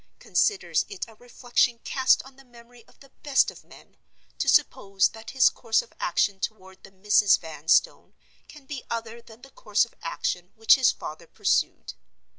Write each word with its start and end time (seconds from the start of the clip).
Considers 0.17 0.83
it 0.89 1.05
a 1.07 1.13
reflection 1.13 1.77
cast 1.83 2.23
on 2.23 2.35
the 2.35 2.43
memory 2.43 2.83
of 2.87 2.99
the 3.01 3.11
best 3.21 3.51
of 3.51 3.63
men, 3.63 3.97
to 4.39 4.49
suppose 4.49 5.09
that 5.09 5.29
his 5.29 5.47
course 5.51 5.83
of 5.83 5.93
action 5.99 6.39
toward 6.39 6.81
the 6.83 6.89
Misses 6.89 7.37
Vanstone 7.37 8.15
can 8.47 8.65
be 8.65 8.83
other 8.89 9.21
than 9.21 9.43
the 9.43 9.51
course 9.51 9.85
of 9.85 9.93
action 10.01 10.53
which 10.55 10.73
his 10.73 10.91
father 10.91 11.27
pursued. 11.27 11.93